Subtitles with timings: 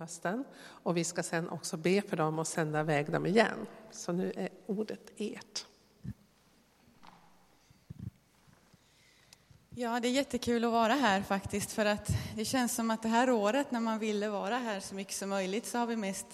[0.00, 0.44] hösten.
[0.60, 3.66] Och vi ska sen också be för dem och sända iväg dem igen.
[3.90, 5.66] Så nu är ordet ert.
[9.74, 13.08] Ja, det är jättekul att vara här faktiskt för att det känns som att det
[13.08, 16.26] här året när man ville vara här så mycket som möjligt så har vi mest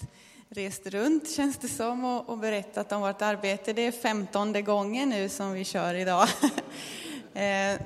[0.49, 3.73] rest runt känns det som och, och berättat om vårt arbete.
[3.73, 6.27] Det är femtonde gången nu som vi kör idag.
[7.33, 7.79] Eh,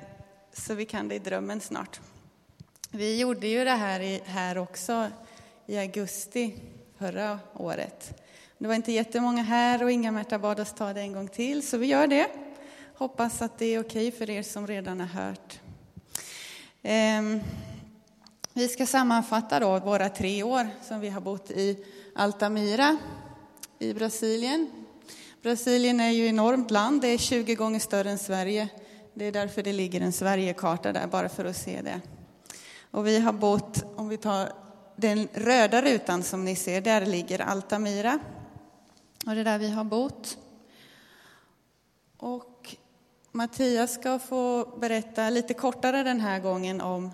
[0.54, 2.00] så vi kan det i drömmen snart.
[2.92, 5.10] Vi gjorde ju det här, här också
[5.72, 6.54] i augusti
[6.98, 8.22] förra året.
[8.58, 11.78] Det var inte jättemånga här och Inga-Märta bad oss ta det en gång till, så
[11.78, 12.28] vi gör det.
[12.96, 15.60] Hoppas att det är okej för er som redan har hört.
[16.82, 17.40] Ehm,
[18.54, 21.86] vi ska sammanfatta då våra tre år som vi har bott i
[22.16, 22.98] Altamira
[23.80, 24.72] i Brasilien.
[25.42, 28.70] Brasilien är ju ett enormt land, det är 20 gånger större än Sverige.
[29.14, 32.02] Det är därför det ligger en Sverigekarta där, bara för att se det.
[32.92, 34.52] Och vi har bott, om vi tar
[35.02, 38.20] den röda rutan som ni ser, där ligger Altamira.
[39.26, 40.38] Och det är där vi har bott.
[42.18, 42.76] Och
[43.32, 47.12] Mattias ska få berätta lite kortare den här gången om,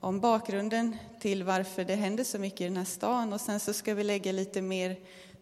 [0.00, 3.32] om bakgrunden till varför det händer så mycket i den här stan.
[3.32, 4.96] Och sen så ska vi lägga lite mer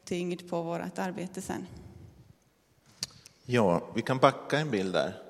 [0.05, 1.67] tyngd på vårt arbete sen.
[3.45, 5.28] Ja, vi kan backa en bild där.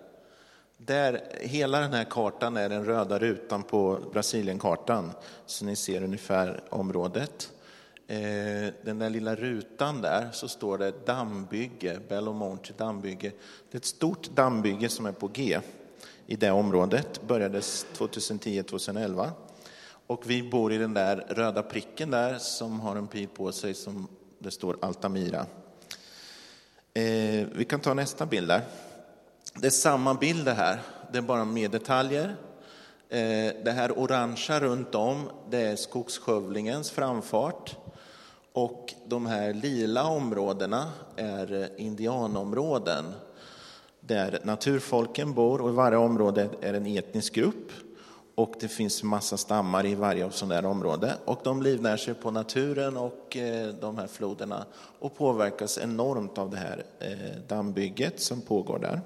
[0.80, 5.12] Där, hela den här kartan är den röda rutan på Brasilienkartan,
[5.46, 7.52] så ni ser ungefär området.
[8.06, 13.32] Eh, den där lilla rutan där så står det dammbygge, Belo Monte dammbygge.
[13.70, 15.60] Det är ett stort dammbygge som är på G
[16.26, 19.30] i det området, börjades 2010-2011.
[20.06, 23.74] Och vi bor i den där röda pricken där som har en pil på sig
[23.74, 25.46] som det står Altamira.
[26.94, 28.62] Eh, vi kan ta nästa bild där.
[29.60, 30.80] Det är samma bild det här,
[31.12, 32.36] det är bara mer detaljer.
[33.08, 37.76] Eh, det här orangea runt om, det är skogsskövlingens framfart.
[38.52, 43.04] Och de här lila områdena är eh, indianområden
[44.00, 47.72] där naturfolken bor och i varje område är en etnisk grupp.
[48.34, 51.14] Och det finns massa stammar i varje sådant där område.
[51.24, 54.64] Och de livnär sig på naturen och eh, de här floderna
[54.98, 56.84] och påverkas enormt av det här
[57.48, 59.00] dammbygget som pågår där.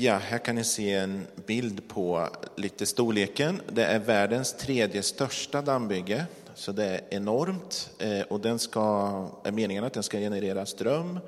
[0.00, 3.60] Ja, här kan ni se en bild på lite storleken.
[3.72, 7.90] Det är världens tredje största dammbygge, så det är enormt.
[7.98, 9.08] Eh, och den ska,
[9.44, 11.18] är meningen att den ska generera ström.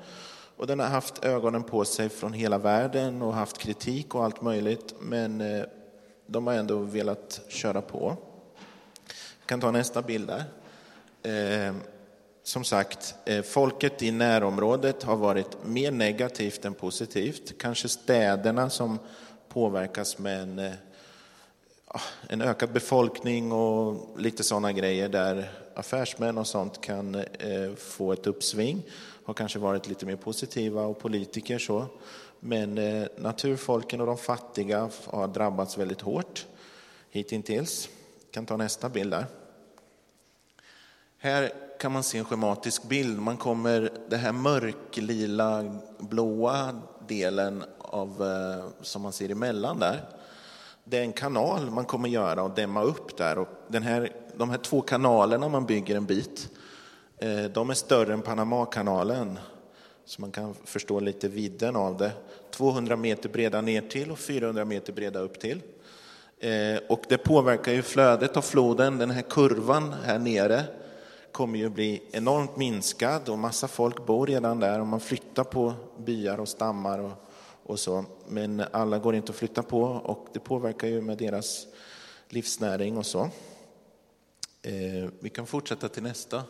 [0.57, 4.41] Och den har haft ögonen på sig från hela världen och haft kritik och allt
[4.41, 5.63] möjligt, men eh,
[6.25, 8.17] de har ändå velat köra på.
[9.39, 10.43] Vi kan ta nästa bild där.
[11.67, 11.75] Eh,
[12.43, 17.57] som sagt, eh, folket i närområdet har varit mer negativt än positivt.
[17.57, 18.99] Kanske städerna som
[19.47, 20.71] påverkas med en, eh,
[21.87, 28.13] ah, en ökad befolkning och lite sådana grejer där affärsmän och sånt kan eh, få
[28.13, 28.83] ett uppsving.
[29.23, 31.85] Har kanske varit lite mer positiva och politiker så.
[32.39, 32.75] Men
[33.17, 36.45] naturfolken och de fattiga har drabbats väldigt hårt
[37.09, 37.89] hittills.
[38.31, 39.25] Kan ta nästa bild där.
[41.17, 43.19] Här kan man se en schematisk bild.
[43.19, 50.01] Man kommer, det här mörklila blåa delen av, eh, som man ser emellan där,
[50.83, 53.37] det är en kanal man kommer göra och dämma upp där.
[53.37, 56.49] Och den här, de här två kanalerna man bygger en bit,
[57.17, 59.39] eh, de är större än Panamakanalen.
[60.05, 62.11] Så man kan förstå lite vidden av det.
[62.51, 65.61] 200 meter breda ner till och 400 meter breda upp till.
[66.39, 70.63] Eh, och det påverkar ju flödet av floden, den här kurvan här nere
[71.31, 75.73] kommer ju bli enormt minskad och massa folk bor redan där och man flyttar på
[75.97, 77.11] byar och stammar och,
[77.63, 78.05] och så.
[78.27, 81.67] Men alla går inte att flytta på och det påverkar ju med deras
[82.29, 83.29] livsnäring och så.
[84.61, 86.43] Eh, vi kan fortsätta till nästa.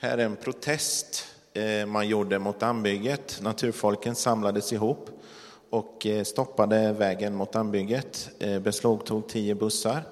[0.00, 3.38] Här är en protest eh, man gjorde mot dammbygget.
[3.42, 5.10] Naturfolken samlades ihop
[5.70, 10.02] och eh, stoppade vägen mot dammbygget, eh, beslagtog tio bussar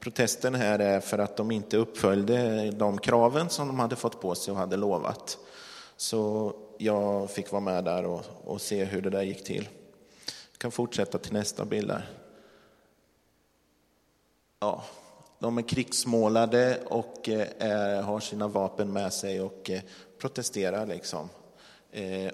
[0.00, 4.34] Protesten här är för att de inte uppföljde de kraven som de hade fått på
[4.34, 5.38] sig och hade lovat.
[5.96, 9.68] Så jag fick vara med där och, och se hur det där gick till.
[10.52, 12.10] Jag kan fortsätta till nästa bild där.
[14.60, 14.84] Ja,
[15.38, 19.80] de är krigsmålade och är, har sina vapen med sig och eh,
[20.18, 21.28] protesterar liksom.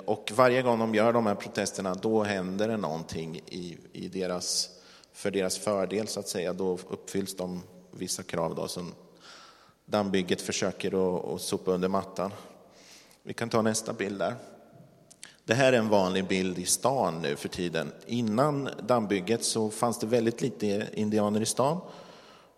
[0.04, 4.70] Och varje gång de gör de här protesterna, då händer det någonting i, i deras
[5.14, 8.92] för deras fördel så att säga, då uppfylls de vissa krav då, som
[9.84, 12.32] dammbygget försöker att, att sopa under mattan.
[13.22, 14.34] Vi kan ta nästa bild där.
[15.44, 17.92] Det här är en vanlig bild i stan nu för tiden.
[18.06, 21.80] Innan dammbygget så fanns det väldigt lite indianer i stan.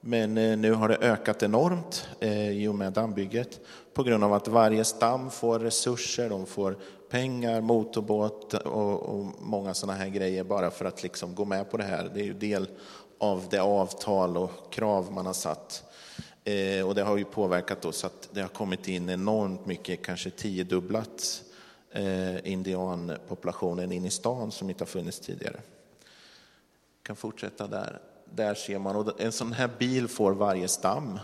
[0.01, 3.61] Men eh, nu har det ökat enormt eh, i och med dammbygget
[3.97, 6.77] på grund av att varje stam får resurser, de får
[7.11, 11.77] pengar, motorbåt och, och många sådana här grejer bara för att liksom gå med på
[11.77, 12.11] det här.
[12.15, 12.69] Det är ju del
[13.19, 15.85] av det avtal och krav man har satt.
[16.45, 20.03] Eh, och det har ju påverkat oss så att det har kommit in enormt mycket,
[20.03, 21.43] kanske tiodubblat
[21.91, 25.61] eh, indianpopulationen in i stan som inte har funnits tidigare.
[27.03, 28.01] kan fortsätta där.
[28.35, 31.19] Där ser man, och en sån här bil får varje stam.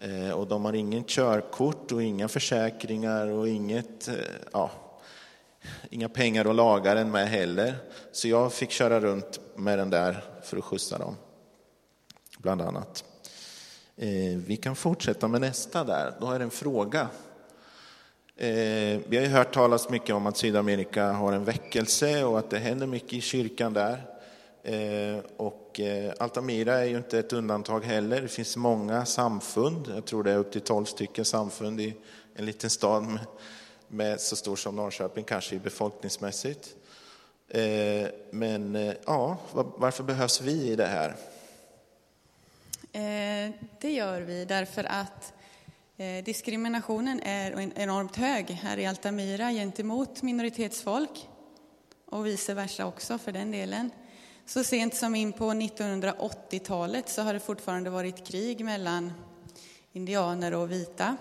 [0.00, 4.14] Eh, och de har ingen körkort och inga försäkringar och inget, eh,
[4.52, 4.70] ja,
[5.90, 7.74] inga pengar att laga den med heller.
[8.12, 11.16] Så jag fick köra runt med den där för att skjutsa dem,
[12.38, 13.04] bland annat.
[13.96, 17.08] Eh, vi kan fortsätta med nästa där, då är det en fråga.
[18.40, 22.58] Vi har ju hört talas mycket om att Sydamerika har en väckelse och att det
[22.58, 24.06] händer mycket i kyrkan där.
[25.36, 28.22] Och Eh, Altamira är ju inte ett undantag heller.
[28.22, 31.94] Det finns många samfund, jag tror det är upp till 12 stycken samfund i
[32.34, 33.20] en liten stad med,
[33.88, 36.76] med så stor som Norrköping, kanske befolkningsmässigt.
[37.48, 41.16] Eh, men eh, ja, varför behövs vi i det här?
[43.80, 45.32] Det gör vi därför att
[46.24, 51.28] diskriminationen är enormt hög här i Altamira gentemot minoritetsfolk
[52.06, 53.90] och vice versa också för den delen.
[54.48, 59.12] Så sent som in på 1980-talet så har det fortfarande varit krig mellan
[59.92, 61.16] indianer och vita.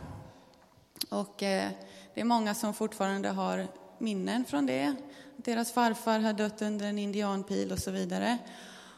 [1.09, 1.69] Och eh,
[2.13, 4.95] det är många som fortfarande har minnen från det.
[5.37, 8.37] Deras farfar har dött under en indianpil och så vidare.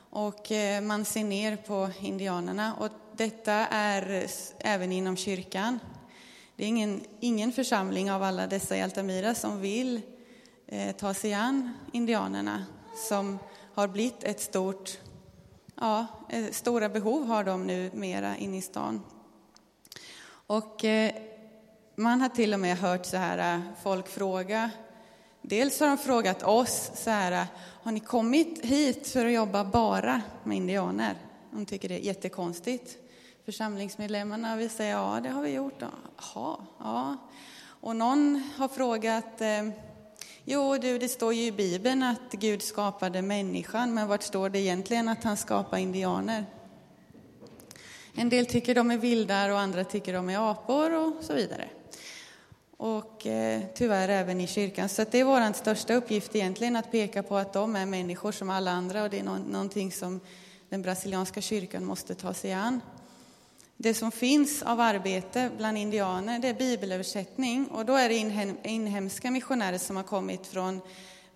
[0.10, 2.76] Och eh, man ser ner på indianerna.
[2.76, 4.28] Och detta är
[4.60, 5.80] även inom kyrkan.
[6.56, 10.02] Det är ingen, ingen församling av alla dessa i Altamira som vill
[10.68, 12.66] eh, ta sig an indianerna
[13.10, 13.40] som
[13.80, 14.98] har blivit ett stort,
[15.76, 19.02] ja, eh, stora behov har de nu mera inne i stan.
[20.48, 21.12] Och eh,
[21.96, 24.72] man har till och med hört så här, eh, folk fråga,
[25.42, 27.46] dels har de frågat oss så här, eh,
[27.84, 31.16] har ni kommit hit för att jobba bara med indianer?
[31.52, 32.98] De tycker det är jättekonstigt.
[33.46, 35.82] Församlingsmedlemmarna vill säga, ja det har vi gjort.
[35.82, 37.18] Jaha, ja.
[37.82, 39.42] Och någon har frågat,
[40.52, 44.60] Jo, du, det står ju i Bibeln att Gud skapade människan, men vart står det
[44.60, 46.46] egentligen att han skapade indianer?
[48.16, 51.70] En del tycker de är vildar och andra tycker de är apor och så vidare.
[52.78, 54.90] Och eh, tyvärr även i kyrkan.
[54.90, 58.50] Så det är vår största uppgift egentligen att peka på att de är människor som
[58.50, 60.20] alla andra och det är no någonting som
[60.70, 62.82] den brasilianska kyrkan måste ta sig an.
[63.82, 68.58] Det som finns av arbete bland indianer det är bibelöversättning och då är det inhem
[68.64, 70.82] inhemska missionärer som har kommit från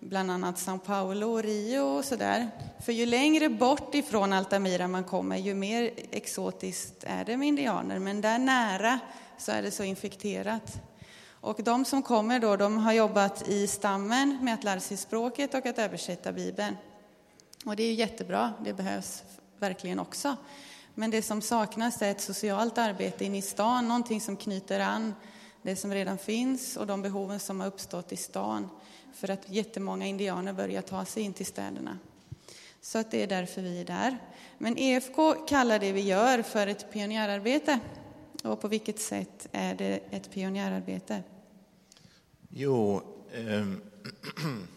[0.00, 2.50] bland annat São Paulo och Rio och sådär.
[2.84, 7.98] För ju längre bort ifrån Altamira man kommer, ju mer exotiskt är det med indianer.
[7.98, 8.98] Men där nära
[9.38, 10.72] så är det så infekterat.
[11.28, 15.54] Och de som kommer då, de har jobbat i stammen med att lära sig språket
[15.54, 16.76] och att översätta Bibeln.
[17.64, 19.22] Och det är jättebra, det behövs
[19.58, 20.36] verkligen också.
[20.94, 25.14] Men det som saknas är ett socialt arbete inne i stan, någonting som knyter an
[25.62, 28.68] det som redan finns och de behoven som har uppstått i stan
[29.12, 31.98] för att jättemånga indianer börjar ta sig in till städerna.
[32.80, 34.18] Så att det är därför vi är där.
[34.58, 37.80] Men EFK kallar det vi gör för ett pionjärarbete.
[38.42, 41.22] Och på vilket sätt är det ett pionjärarbete?
[42.48, 43.02] Jo,
[43.32, 43.66] eh,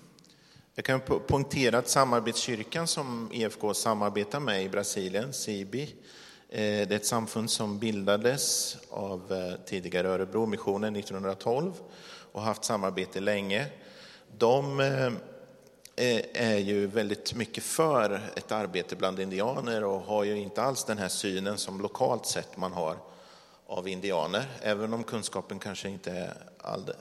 [0.79, 5.83] Jag kan poängtera att samarbetskyrkan som EFK samarbetar med i Brasilien, SIBI,
[6.49, 11.73] eh, det är ett samfund som bildades av eh, tidigare Örebromissionen 1912
[12.31, 13.65] och haft samarbete länge.
[14.37, 20.61] De eh, är ju väldigt mycket för ett arbete bland indianer och har ju inte
[20.61, 22.97] alls den här synen som lokalt sett man har
[23.67, 26.33] av indianer, även om kunskapen kanske inte är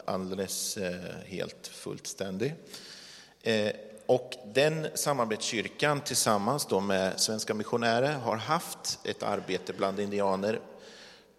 [0.04, 0.78] alldeles
[1.26, 2.54] helt fullständig.
[3.46, 3.72] Eh,
[4.06, 10.60] och den samarbetskyrkan tillsammans då med Svenska missionärer har haft ett arbete bland indianer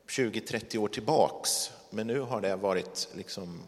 [0.09, 1.71] 20-30 år tillbaks.
[1.89, 3.63] Men nu har det varit liksom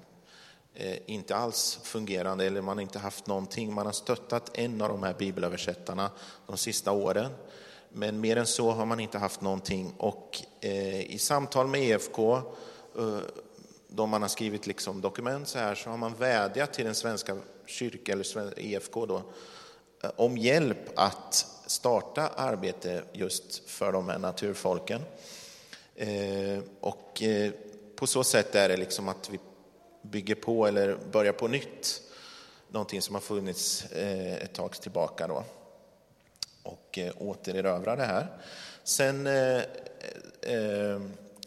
[0.74, 3.74] eh, inte alls fungerande eller man har inte haft någonting.
[3.74, 6.12] Man har stöttat en av de här bibelöversättarna
[6.48, 7.32] de sista åren.
[7.90, 9.94] Men mer än så har man inte haft någonting.
[9.98, 12.42] Och eh, i samtal med EFK
[13.88, 17.38] då man har skrivit liksom dokument så här så har man vädjat till den svenska
[17.70, 19.24] kyrka eller EFK då,
[20.04, 25.02] eh, om hjälp att starta arbete just för de här naturfolken.
[25.96, 27.52] Eh, och eh,
[27.96, 29.40] på så sätt är det liksom att vi
[30.02, 32.02] bygger på eller börjar på nytt,
[32.68, 35.44] någonting som har funnits ett tag tillbaka då
[36.64, 38.28] och återerövra det här.
[38.84, 39.24] Sen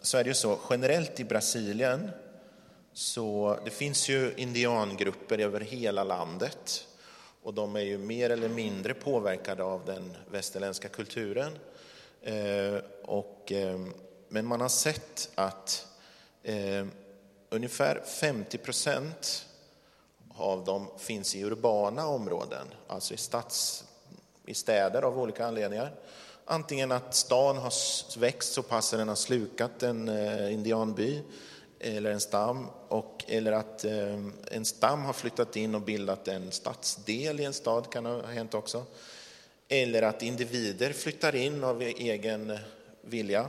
[0.02, 2.10] så är det ju så, generellt i Brasilien,
[2.94, 6.86] så det finns ju indiangrupper över hela landet
[7.42, 11.58] och de är ju mer eller mindre påverkade av den västerländska kulturen.
[12.22, 13.80] Eh, och, eh,
[14.28, 15.86] men man har sett att
[16.42, 16.86] eh,
[17.50, 19.46] ungefär 50 procent
[20.36, 23.84] av dem finns i urbana områden, alltså i, stads,
[24.46, 25.92] i städer av olika anledningar.
[26.44, 27.72] Antingen att stan har
[28.18, 31.22] växt så pass att den har slukat en eh, indianby
[31.82, 34.20] eller en stam, och, eller att eh,
[34.50, 38.54] en stam har flyttat in och bildat en stadsdel i en stad, kan ha hänt
[38.54, 38.84] också.
[39.68, 42.58] Eller att individer flyttar in av egen
[43.02, 43.46] vilja.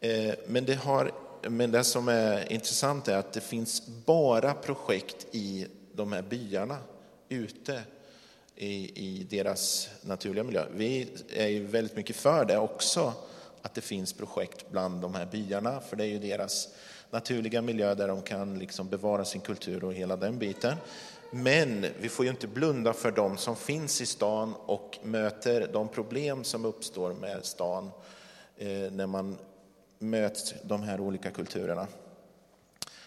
[0.00, 5.26] Eh, men det, har, men det som är intressant är att det finns bara projekt
[5.32, 6.78] i de här byarna
[7.28, 7.82] ute
[8.56, 10.64] i, i deras naturliga miljö.
[10.76, 13.12] Vi är ju väldigt mycket för det också,
[13.62, 16.68] att det finns projekt bland de här byarna, för det är ju deras
[17.10, 20.76] naturliga miljö där de kan liksom bevara sin kultur och hela den biten.
[21.32, 25.88] Men vi får ju inte blunda för de som finns i stan och möter de
[25.88, 27.90] problem som uppstår med stan
[28.56, 29.36] eh, när man
[29.98, 31.86] möts de här olika kulturerna.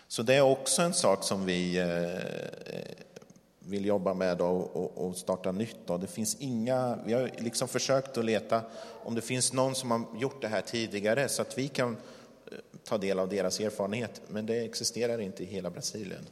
[0.08, 3.04] Så det är också en sak som vi eh,
[3.60, 5.88] vill jobba med och, starta nytt.
[6.02, 8.62] Det finns inga, vi har liksom försökt att leta
[9.04, 11.98] om det finns någon som har gjort det här tidigare så att vi kan
[12.84, 16.26] ta del av deras erfarenhet, men det existerar inte i hela Brasilien.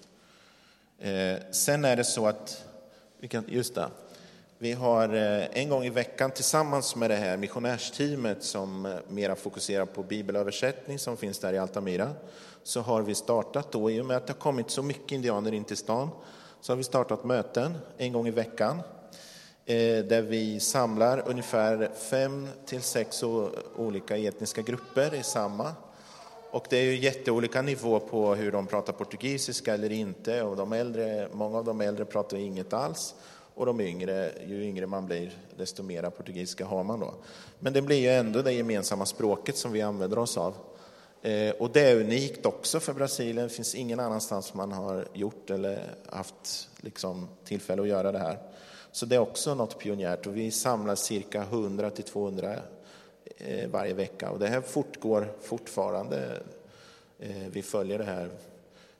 [0.99, 2.65] Eh, sen är det så att,
[3.47, 3.89] just det,
[4.61, 9.35] vi har eh, en gång i veckan tillsammans med det här missionärsteamet som eh, mera
[9.35, 12.11] fokuserar på bibelöversättning som finns där i Altamira,
[12.63, 15.51] så har vi startat då, i och med att det har kommit så mycket indianer
[15.51, 16.09] in till stan,
[16.61, 18.77] så har vi startat möten en gång i veckan
[19.65, 23.23] eh, där vi samlar ungefär fem till sex
[23.75, 25.75] olika etniska grupper i samma.
[26.51, 30.43] Och det är ju jätteolika nivå på hur de pratar portugisiska eller inte.
[30.43, 33.15] Och de äldre, många av de äldre pratar inget alls.
[33.55, 37.13] Och de yngre, ju yngre man blir, desto mer portugisiska har man då.
[37.59, 40.53] Men det blir ju ändå det gemensamma språket som vi använder oss av.
[41.21, 43.47] Eh, och det är unikt också för Brasilien.
[43.47, 48.37] Det finns ingen annanstans man har gjort eller haft liksom, tillfälle att göra det här.
[48.91, 52.55] Så det är också något pionjärt och vi samlar cirka 100 till 200
[53.37, 56.41] Eh, varje vecka och det här fortgår fortfarande.
[57.19, 58.29] Eh, vi följer det här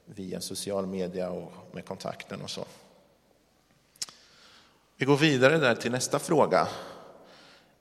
[0.04, 2.64] via social media och med kontakten och så.
[4.96, 6.68] Vi går vidare där till nästa fråga.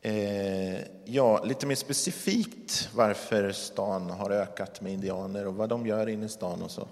[0.01, 6.10] Eh, ja, lite mer specifikt varför stan har ökat med indianer och vad de gör
[6.10, 6.88] inne i stan och så.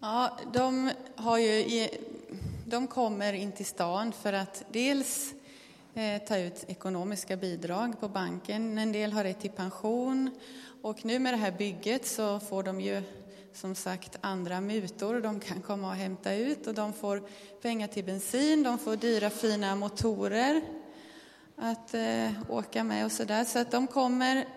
[0.00, 1.88] Ja, de, har ju,
[2.66, 5.34] de kommer in till stan för att dels
[5.98, 10.30] Eh, ta ut ekonomiska bidrag på banken, en del har rätt till pension
[10.82, 13.02] och nu med det här bygget så får de ju
[13.52, 17.22] som sagt andra mutor de kan komma och hämta ut och de får
[17.62, 20.60] pengar till bensin, de får dyra fina motorer
[21.56, 23.44] att eh, åka med och sådär.
[23.44, 24.48] Så att de kommer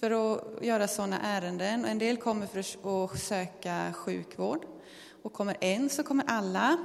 [0.00, 1.84] för att göra sådana ärenden.
[1.84, 2.58] En del kommer för
[3.04, 4.66] att söka sjukvård.
[5.22, 6.76] Och kommer en så kommer alla,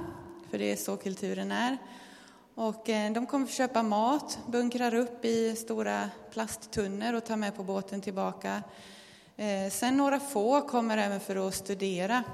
[0.50, 1.78] för det är så kulturen är.
[2.58, 7.36] Och eh, de kommer för att köpa mat, bunkrar upp i stora plasttunnor och tar
[7.36, 8.62] med på båten tillbaka.
[9.36, 12.24] Eh, sen några få kommer även för att studera.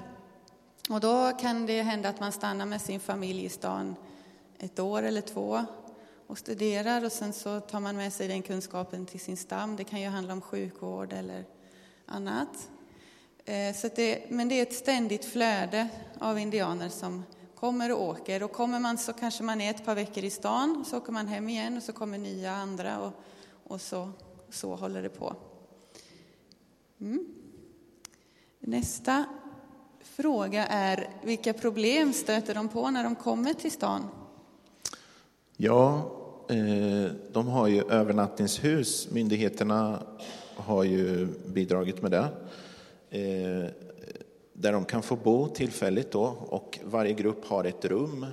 [0.90, 3.96] Och då kan det hända att man stannar med sin familj i stan
[4.58, 5.64] ett år eller två
[6.26, 9.76] och studerar och sen så tar man med sig den kunskapen till sin stam.
[9.76, 11.44] Det kan ju handla om sjukvård eller
[12.06, 12.70] annat.
[13.44, 15.88] Eh, så det, men det är ett ständigt flöde
[16.18, 17.24] av indianer som
[17.62, 18.42] kommer och åker.
[18.42, 21.26] Och kommer man så kanske man är ett par veckor i stan, så åker man
[21.26, 23.12] hem igen och så kommer nya andra och,
[23.64, 24.10] och så,
[24.50, 25.36] så håller det på.
[27.00, 27.26] Mm.
[28.60, 29.24] Nästa
[30.00, 34.08] fråga är vilka problem stöter de på när de kommer till stan?
[35.56, 36.10] Ja,
[36.48, 39.10] eh, de har ju övernattningshus.
[39.10, 40.02] Myndigheterna
[40.56, 42.28] har ju bidragit med det.
[43.10, 43.91] Eh,
[44.62, 48.26] där de kan få bo tillfälligt då och varje grupp har ett rum.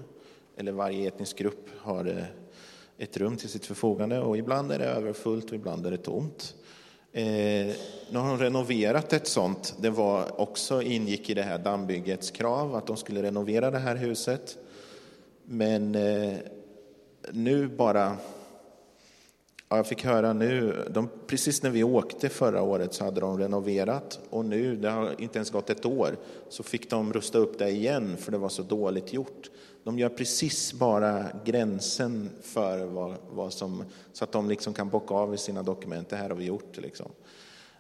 [0.58, 2.24] Eller varje etnisk grupp har eh,
[2.98, 6.56] ett rum till sitt förfogande och ibland är det överfullt och ibland är det tomt.
[7.12, 7.24] Eh,
[8.12, 9.76] nu har de renoverat ett sånt.
[9.80, 13.96] Det var också ingick i det här dammbyggets krav att de skulle renovera det här
[13.96, 14.58] huset.
[15.46, 16.38] Men eh,
[17.32, 18.18] nu bara
[19.72, 23.40] Ja, jag fick höra nu, de, precis när vi åkte förra året så hade de
[23.40, 26.18] renoverat och nu, det har inte ens gått ett år,
[26.50, 29.50] så fick de rusta upp det igen för det var så dåligt gjort.
[29.84, 33.84] De gör precis bara gränsen för vad, vad som,
[34.14, 36.78] så att de liksom kan bocka av i sina dokument, det här har vi gjort.
[36.78, 37.12] Liksom.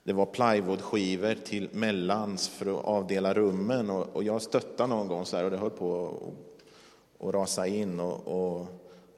[0.03, 5.25] Det var plywoodskivor till mellans för att avdela rummen och, och jag stöttade någon gång
[5.25, 6.17] så här och det höll på
[7.19, 8.67] att, rasa in och, och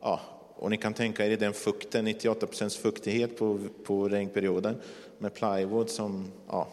[0.01, 0.19] ja,
[0.61, 4.75] och ni kan tänka er den fukten, 98 procents fuktighet på, på regnperioden
[5.17, 6.67] med plywood som, ja,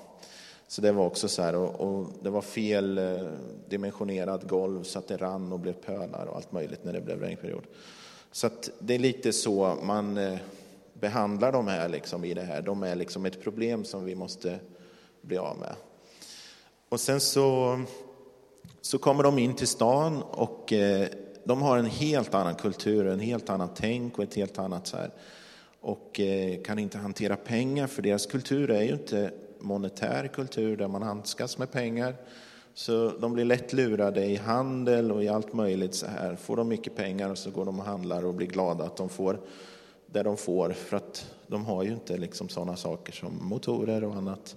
[0.66, 3.28] så det var också så här, och, och, det var fel eh,
[3.68, 7.20] dimensionerat golv så att det rann och blev pölar och allt möjligt när det blev
[7.20, 7.62] regnperiod.
[8.32, 10.38] Så att det är lite så man eh,
[10.92, 12.62] behandlar de här liksom i det här.
[12.62, 14.58] De är liksom ett problem som vi måste
[15.20, 15.74] bli av med.
[16.88, 17.80] Och sen så,
[18.80, 21.08] så kommer de in till stan och eh,
[21.48, 24.96] de har en helt annan kultur, en helt annat tänk och ett helt annat så
[24.96, 25.10] här.
[25.80, 30.88] Och eh, kan inte hantera pengar, för deras kultur är ju inte monetär kultur där
[30.88, 32.16] man handskas med pengar.
[32.74, 36.36] Så de blir lätt lurade i handel och i allt möjligt så här.
[36.36, 39.40] Får de mycket pengar så går de och handlar och blir glada att de får
[40.06, 44.14] det de får, för att de har ju inte liksom sådana saker som motorer och
[44.14, 44.56] annat.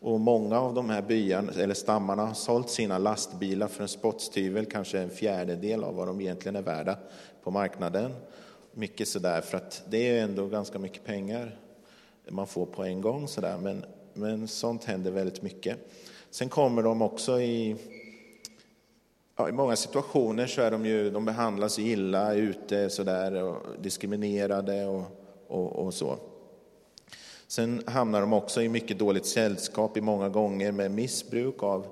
[0.00, 4.66] Och många av de här byarna, eller stammarna har sålt sina lastbilar för en spottstyvel,
[4.66, 6.98] kanske en fjärdedel av vad de egentligen är värda
[7.42, 8.14] på marknaden.
[8.72, 11.58] Mycket sådär, för att det är ändå ganska mycket pengar
[12.30, 15.78] man får på en gång sådär, men, men sånt händer väldigt mycket.
[16.30, 17.76] Sen kommer de också i,
[19.36, 24.86] ja, i många situationer så är de ju, de behandlas illa ute sådär, och diskriminerade
[24.86, 25.04] och,
[25.48, 26.18] och, och så.
[27.50, 31.86] Sen hamnar de också i mycket dåligt sällskap i många gånger med missbruk av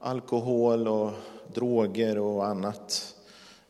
[0.00, 1.10] alkohol och
[1.54, 3.14] droger och annat.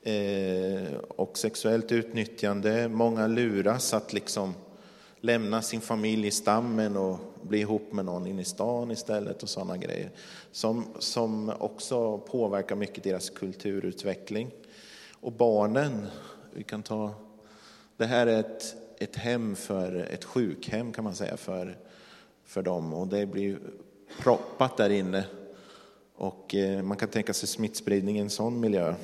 [0.03, 2.89] Eh, och sexuellt utnyttjande.
[2.89, 4.55] Många luras att liksom
[5.21, 9.49] lämna sin familj i stammen och bli ihop med någon inne i stan istället och
[9.49, 10.11] sådana grejer.
[10.53, 14.51] Som, som också påverkar mycket deras kulturutveckling.
[15.21, 16.07] Och barnen,
[16.55, 17.15] vi kan ta,
[17.97, 21.79] det här är ett ett hem för ett sjukhem kan man säga för,
[22.45, 23.59] för dem och det blir
[24.19, 25.25] proppat där inne.
[26.17, 28.95] Och eh, man kan tänka sig smittspridning i en sån miljö.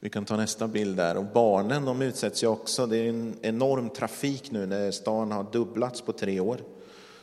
[0.00, 1.16] Vi kan ta nästa bild där.
[1.16, 2.86] Och barnen de utsätts ju också.
[2.86, 6.60] Det är en enorm trafik nu när stan har dubblats på tre år.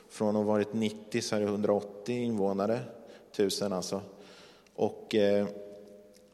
[0.10, 2.80] Från att ha varit 90 så är det 180 invånare,
[3.36, 4.02] tusen alltså.
[4.76, 5.48] Och eh,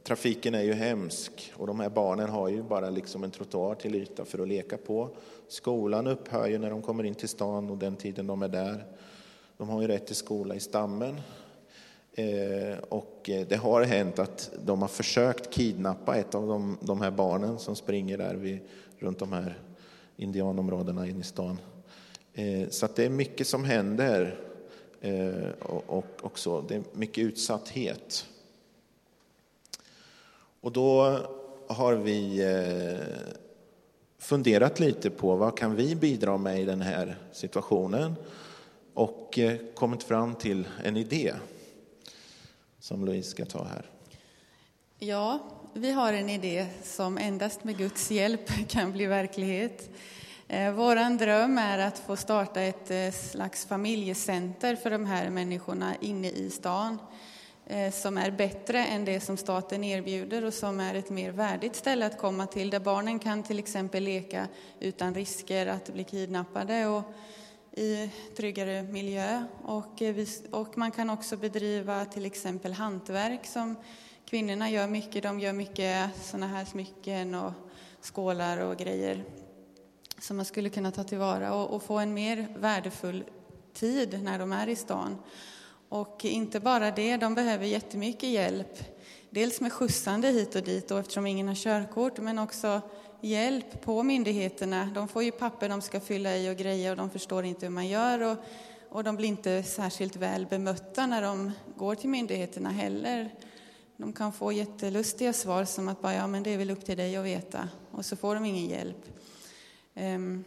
[0.06, 3.96] trafiken är ju hemsk och de här barnen har ju bara liksom en trottoar till
[3.96, 5.10] yta för att leka på.
[5.48, 8.86] Skolan upphör ju när de kommer in till stan och den tiden de är där.
[9.58, 11.22] De har ju rätt till skola i stammen.
[12.13, 17.02] Eh, och eh, det har hänt att de har försökt kidnappa ett av de, de
[17.02, 18.60] här barnen som springer där vid,
[19.00, 19.60] runt de här
[20.18, 21.60] indianområdena inne i stan.
[22.34, 24.39] Eh, så det är mycket som händer
[25.02, 26.62] eh, och, och, och så.
[26.62, 28.26] Det är mycket utsatthet.
[30.65, 31.19] Och då
[31.67, 33.34] har vi eh,
[34.19, 38.15] funderat lite på vad kan vi bidra med i den här situationen
[38.93, 41.34] och eh, kommit fram till en idé
[42.80, 43.86] som Louise ska ta här.
[44.99, 45.39] Ja,
[45.73, 49.89] vi har en idé som endast med Guds hjälp kan bli verklighet.
[50.47, 56.30] Eh, Vår dröm är att få starta ett slags familjecenter för de här människorna inne
[56.30, 56.97] i stan.
[57.67, 61.75] Eh, som är bättre än det som staten erbjuder och som är ett mer värdigt
[61.75, 64.47] ställe att komma till, där barnen kan till exempel leka
[64.80, 67.04] utan risker att bli kidnappade och
[67.71, 69.43] i tryggare miljö.
[69.63, 73.75] Och, eh, och man kan också bedriva till exempel hantverk som
[74.25, 75.23] kvinnorna gör mycket.
[75.23, 77.54] De gör mycket sådana här smycken och
[78.01, 79.23] skålar och grejer
[80.19, 83.23] som man skulle kunna ta tillvara och, och få en mer värdefull
[83.73, 85.17] tid när de är i stan.
[85.95, 88.84] Och inte bara det, de behöver jättemycket hjälp.
[89.29, 92.81] Dels med skjutsande hit och dit då, eftersom ingen har körkort, men också
[93.21, 94.91] hjälp på myndigheterna.
[94.95, 97.71] De får ju papper de ska fylla i och grejer och de förstår inte hur
[97.71, 98.21] man gör.
[98.21, 98.38] Och,
[98.89, 103.34] och de blir inte särskilt väl bemötta när de går till myndigheterna heller.
[103.97, 106.97] De kan få jättelustiga svar som att bara, ja men det är väl upp till
[106.97, 107.69] dig att veta.
[107.91, 109.05] Och så får de ingen hjälp.
[109.93, 110.43] Um,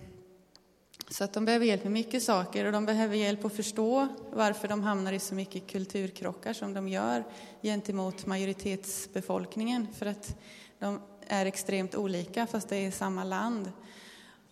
[1.11, 4.68] så att de behöver hjälp med mycket saker och de behöver hjälp att förstå varför
[4.68, 7.25] de hamnar i så mycket kulturkrockar som de gör
[7.62, 9.87] gentemot majoritetsbefolkningen.
[9.99, 10.37] För att
[10.79, 13.73] de är extremt olika fast det är samma land.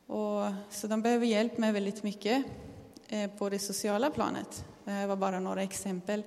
[0.06, 2.44] Och, så de behöver hjälp med väldigt mycket
[3.08, 4.64] eh, på det sociala planet.
[4.84, 6.22] Det här var bara några exempel.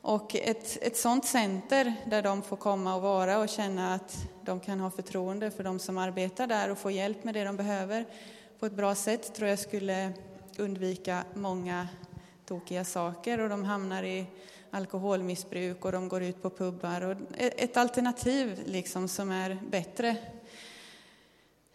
[0.00, 4.60] Och ett, ett sådant center där de får komma och vara och känna att de
[4.60, 8.06] kan ha förtroende för de som arbetar där och få hjälp med det de behöver
[8.58, 10.12] på ett bra sätt tror jag skulle
[10.56, 11.88] undvika många
[12.46, 14.26] tokiga saker och de hamnar i
[14.70, 17.00] alkoholmissbruk och de går ut på pubbar.
[17.00, 20.16] Och e- ett alternativ liksom som är bättre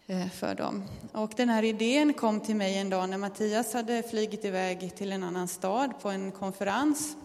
[0.06, 0.84] eh, för dem.
[1.12, 5.12] Och den här idén kom till mig en dag när Mattias hade flygit iväg till
[5.12, 7.16] en annan stad på en konferens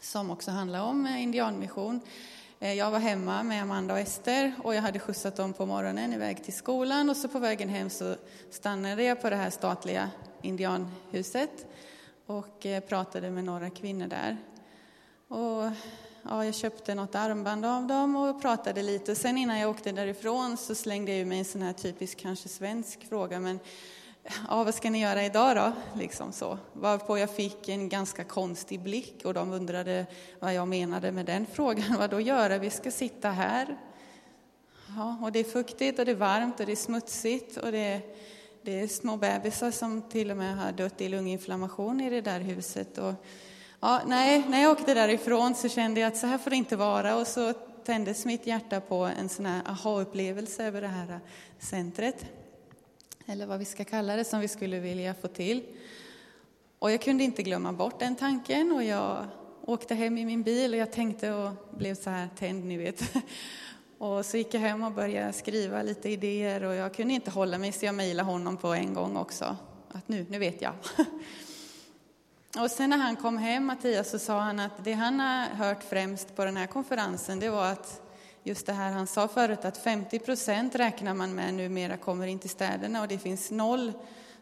[0.00, 2.00] som också handlade om eh, indianmission.
[2.62, 6.12] Eh, jag var hemma med Amanda och Ester och jag hade skjutsat dem på morgonen
[6.12, 8.16] iväg till skolan och så på vägen hem så
[8.50, 10.10] stannade jag på det här statliga
[10.42, 11.66] indianhuset
[12.26, 14.36] och eh, pratade med några kvinnor där.
[15.28, 15.70] Och
[16.22, 19.14] ja, jag köpte något armband av dem och pratade lite.
[19.14, 22.48] Sen innan jag åkte därifrån så slängde jag ur mig en sån här typisk, kanske
[22.48, 23.40] svensk fråga.
[23.40, 23.60] Men
[24.48, 25.72] ja, vad ska ni göra idag då?
[25.98, 26.58] Liksom så.
[26.72, 30.06] Varpå jag fick en ganska konstig blick och de undrade
[30.40, 31.96] vad jag menade med den frågan.
[31.98, 32.58] Vad då göra?
[32.58, 33.76] Vi ska sitta här.
[34.96, 37.78] Ja, och det är fuktigt och det är varmt och det är smutsigt och det
[37.78, 38.00] är,
[38.62, 42.40] det är små bebisar som till och med har dött i lunginflammation i det där
[42.40, 42.98] huset.
[42.98, 43.14] Och,
[43.82, 46.76] Ja, nej, när jag åkte därifrån så kände jag att så här får det inte
[46.76, 47.52] vara och så
[47.84, 51.20] tändes mitt hjärta på en sån här aha-upplevelse över det här
[51.58, 52.24] centret.
[53.30, 55.62] Eller vad vi ska kalla det, som vi skulle vilja få till.
[56.78, 59.26] Och jag kunde inte glömma bort den tanken och jag
[59.64, 63.02] åkte hem i min bil och jag tänkte och blev så här tänd, ni vet.
[63.98, 67.58] Och så gick jag hem och började skriva lite idéer och jag kunde inte hålla
[67.58, 69.56] mig så jag mejlade honom på en gång också.
[69.88, 70.72] Att nu, nu vet jag.
[72.64, 75.82] Och sen när han kom hem, Mattias, så sa han att det han har hört
[75.82, 78.02] främst på den här konferensen, det var att
[78.42, 82.38] just det här han sa förut, att 50 procent räknar man med numera kommer in
[82.38, 83.92] till städerna och det finns noll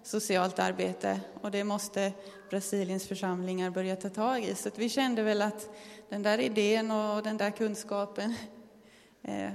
[0.03, 2.13] socialt arbete och det måste
[2.51, 4.55] Brasiliens församlingar börja ta tag i.
[4.55, 5.71] Så vi kände väl att
[6.09, 8.35] den där idén och den där kunskapen
[9.23, 9.51] eh,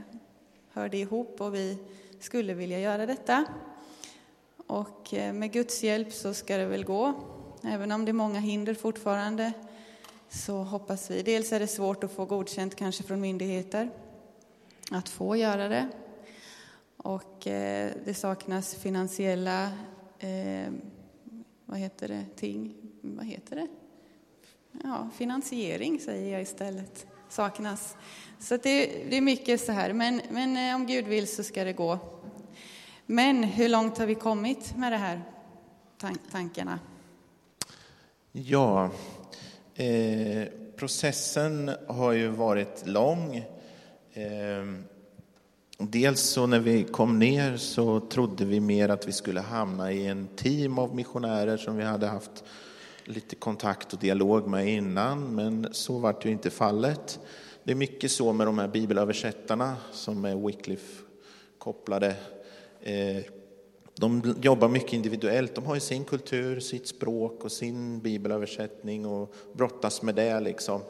[0.74, 1.78] hörde ihop och vi
[2.20, 3.46] skulle vilja göra detta.
[4.68, 7.14] Och eh, med Guds hjälp så ska det väl gå.
[7.64, 9.54] Även om det är många hinder fortfarande
[10.30, 11.22] så hoppas vi.
[11.22, 13.90] Dels är det svårt att få godkänt kanske från myndigheter
[14.96, 15.88] att få göra det.
[16.98, 19.64] Och eh, det saknas finansiella,
[20.20, 20.72] eh,
[21.66, 23.68] vad heter det, ting, vad heter det?
[24.84, 27.98] Ja, finansiering säger jag istället, saknas.
[28.40, 31.64] Så det, det är mycket så här, men, men eh, om Gud vill så ska
[31.64, 32.00] det gå.
[33.06, 35.22] Men hur långt har vi kommit med de här
[36.32, 36.80] tankarna?
[38.32, 38.90] Ja,
[39.76, 43.46] eh, processen har ju varit lång.
[44.14, 44.84] Ehm,
[45.78, 50.08] dels så när vi kom ner så trodde vi mer att vi skulle hamna i
[50.08, 52.44] en team av missionärer som vi hade haft
[53.04, 57.20] lite kontakt och dialog med innan, men så var det ju inte fallet.
[57.64, 61.04] Det är mycket så med de här bibelöversättarna som är Wycliffe
[61.58, 62.16] kopplade.
[62.82, 63.24] Ehm,
[63.96, 65.56] de jobbar mycket individuellt.
[65.56, 70.40] De har ju sin kultur, sitt språk och sin bibelöversättning och brottas med det.
[70.40, 70.82] Liksom.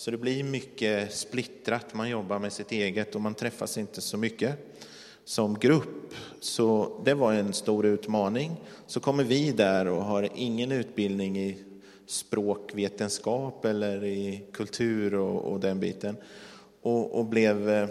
[0.00, 1.94] Så det blir mycket splittrat.
[1.94, 4.76] Man jobbar med sitt eget och man träffas inte så mycket
[5.24, 6.14] som grupp.
[6.40, 8.56] Så det var en stor utmaning.
[8.86, 11.64] Så kommer vi där och har ingen utbildning i
[12.06, 16.16] språkvetenskap eller i kultur och, och den biten.
[16.82, 17.88] Och, och blev eh,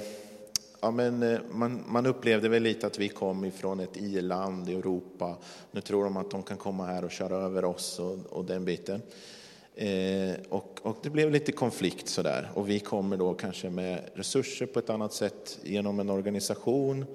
[0.81, 4.75] ja, men eh, man, man upplevde väl lite att vi kom ifrån ett i-land i
[4.75, 5.37] Europa.
[5.71, 8.65] Nu tror de att de kan komma här och köra över oss och, och den
[8.65, 9.01] biten.
[9.79, 12.51] Eh, och, och, det blev lite konflikt sådär.
[12.53, 17.05] Och vi kommer då kanske med resurser på ett annat sätt genom en organisation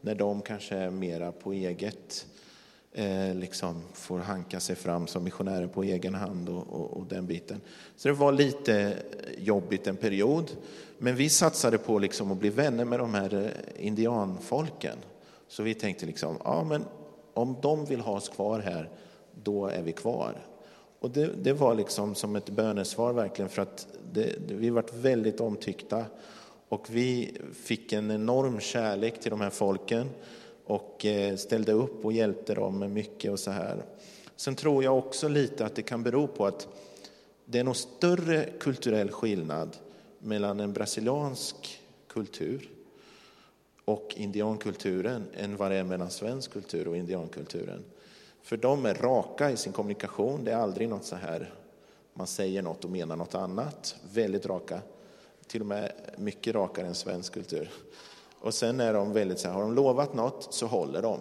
[0.00, 2.26] när de kanske är mera på eget
[2.92, 7.26] eh, liksom får hanka sig fram som missionärer på egen hand och, och, och, den
[7.26, 7.60] biten.
[7.96, 8.96] Så det var lite
[9.38, 10.50] jobbigt en period.
[10.98, 14.96] Men vi satsade på liksom att bli vänner med de här eh, indianfolken.
[15.48, 16.84] Så vi tänkte liksom, ja men
[17.34, 18.90] om de vill ha oss kvar här,
[19.42, 20.51] då är vi kvar.
[21.02, 25.40] Och det, det var liksom som ett bönesvar verkligen för att det, vi varit väldigt
[25.40, 26.04] omtyckta.
[26.68, 30.08] Och vi fick en enorm kärlek till de här folken
[30.64, 33.84] och eh, ställde upp och hjälpte dem med mycket och så här.
[34.36, 36.68] Sen tror jag också lite att det kan bero på att
[37.44, 39.76] det är nog större kulturell skillnad
[40.18, 42.70] mellan en brasiliansk kultur
[43.84, 47.84] och indiankulturen än vad det är mellan svensk kultur och indiankulturen.
[48.42, 51.54] För de är raka i sin kommunikation, det är aldrig något så här,
[52.14, 53.96] man säger något och menar något annat.
[54.12, 54.80] Väldigt raka,
[55.46, 57.70] till och med mycket rakare än svensk kultur.
[58.40, 61.18] Och sen är de väldigt så här, har de lovat något så håller de.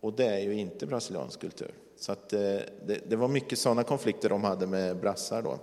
[0.00, 1.74] Och det är ju inte brasiliansk kultur.
[1.96, 2.40] Så att, eh,
[2.86, 5.58] det, det var mycket sådana konflikter de hade med brassar då.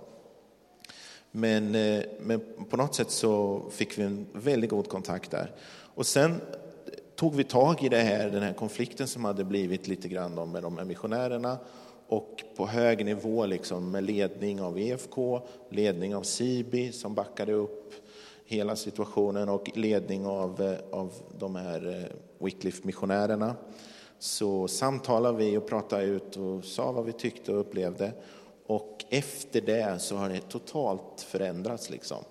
[1.30, 5.54] Men, eh, men på något sätt så fick vi en väldigt god kontakt där.
[5.94, 6.40] Och sen
[7.20, 10.62] tog vi tag i det här, den här konflikten som hade blivit lite grann med
[10.62, 11.58] de här missionärerna
[12.08, 17.94] och på hög nivå liksom med ledning av EFK, ledning av Sibi som backade upp
[18.44, 23.54] hela situationen och ledning av, eh, av de här eh, Wycliffe-missionärerna.
[24.18, 28.12] Så samtalade vi och pratade ut och sa vad vi tyckte och upplevde.
[28.66, 31.90] Och efter det så har det totalt förändrats.
[31.90, 32.24] Liksom.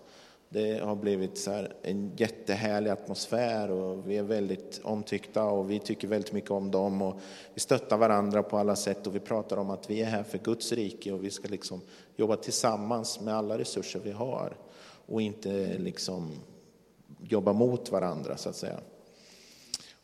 [0.51, 6.07] Det har blivit så en jättehärlig atmosfär och vi är väldigt omtyckta och vi tycker
[6.07, 7.19] väldigt mycket om dem och
[7.53, 10.37] vi stöttar varandra på alla sätt och vi pratar om att vi är här för
[10.37, 11.81] Guds rike och vi ska liksom
[12.15, 14.57] jobba tillsammans med alla resurser vi har
[15.05, 16.31] och inte liksom
[17.21, 18.79] jobba mot varandra så att säga.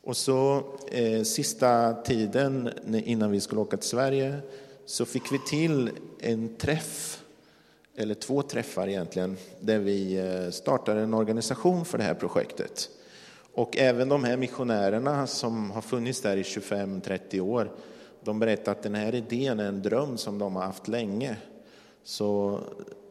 [0.04, 4.40] Och så eh, sista tiden innan vi skulle åka till Sverige
[4.86, 7.25] så fick vi till en träff
[7.96, 12.90] eller två träffar egentligen, där vi eh, startade en organisation för det här projektet.
[13.54, 17.72] Och även de här missionärerna som har funnits där i 25-30 år,
[18.24, 21.38] de berättar att den här idén är en dröm som de har haft länge.
[22.04, 22.60] Så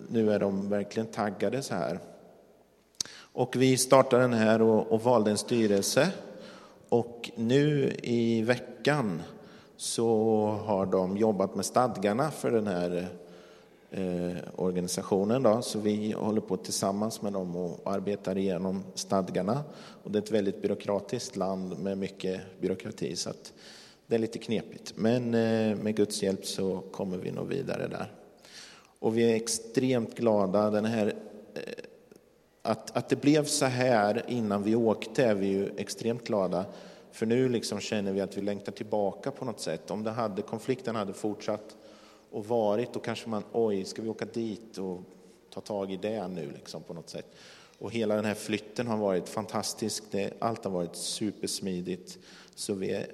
[0.08, 1.98] nu är de verkligen taggade så här.
[3.16, 6.10] Och vi startade den här och, och valde en styrelse.
[6.88, 9.22] Och nu i veckan
[9.76, 13.08] så har de jobbat med stadgarna för den här
[13.96, 15.42] Eh, organisationen.
[15.42, 19.62] Då, så vi håller på tillsammans med dem och arbetar igenom stadgarna.
[20.02, 23.52] Och det är ett väldigt byråkratiskt land med mycket byråkrati så att
[24.06, 24.92] det är lite knepigt.
[24.96, 28.12] Men eh, med Guds hjälp så kommer vi nog vidare där.
[28.98, 30.70] Och vi är extremt glada.
[30.70, 31.06] Den här,
[31.54, 31.62] eh,
[32.62, 36.64] att, att det blev så här innan vi åkte är vi ju extremt glada.
[37.12, 39.90] För nu liksom känner vi att vi längtar tillbaka på något sätt.
[39.90, 41.76] Om det hade, konflikten hade fortsatt
[42.34, 45.00] och varit, då kanske man, oj, ska vi åka dit och
[45.50, 47.26] ta tag i det nu liksom på något sätt.
[47.78, 52.18] Och hela den här flytten har varit fantastisk, det, allt har varit supersmidigt,
[52.54, 53.06] så vi är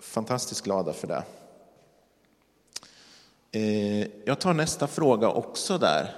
[0.00, 1.24] fantastiskt glada för det.
[3.52, 6.16] Eh, jag tar nästa fråga också där,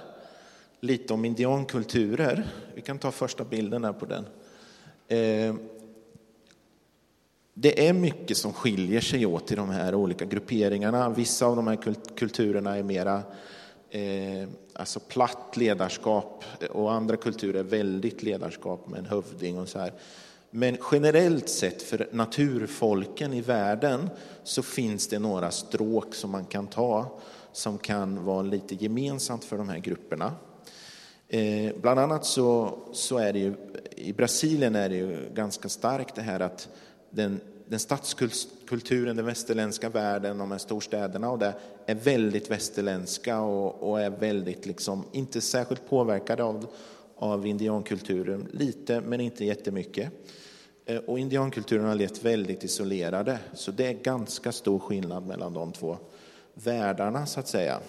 [0.79, 2.47] lite om indiankulturer.
[2.75, 4.25] Vi kan ta första bilden här på den.
[5.07, 5.55] Eh,
[7.57, 11.09] det är mycket som skiljer sig åt i de här olika grupperingarna.
[11.09, 11.77] Vissa av de här
[12.15, 13.23] kulturerna är mera
[13.89, 19.79] eh, alltså platt ledarskap och andra kulturer är väldigt ledarskap med en hövding och så
[19.79, 19.93] här.
[20.49, 24.09] Men generellt sett för naturfolken i världen
[24.43, 27.19] så finns det några stråk som man kan ta
[27.51, 30.31] som kan vara lite gemensamt för de här grupperna.
[31.27, 33.53] Eh, bland annat så, så är det ju,
[33.95, 36.69] i Brasilien är det ju ganska starkt det här att
[37.15, 41.53] den, den stadskulturen, den västerländska världen, de här storstäderna och det
[41.85, 46.67] är väldigt västerländska och, och är väldigt, liksom, inte särskilt påverkade av,
[47.15, 48.47] av indiankulturen.
[48.51, 50.11] Lite, men inte jättemycket.
[50.85, 55.71] Eh, och indiankulturen har levt väldigt isolerade, så det är ganska stor skillnad mellan de
[55.71, 55.97] två
[56.53, 57.79] världarna, så att säga.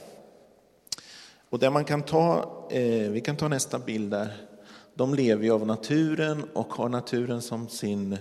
[1.51, 2.39] Och där man kan ta,
[2.71, 4.37] eh, vi kan ta nästa bild där.
[4.95, 8.19] De lever ju av naturen och har naturen som sin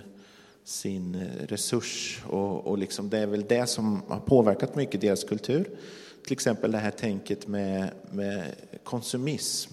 [0.66, 2.22] sin eh, resurs.
[2.28, 5.70] Och, och liksom det är väl det som har påverkat mycket deras kultur.
[6.24, 9.72] Till exempel det här tänket med, med konsumism.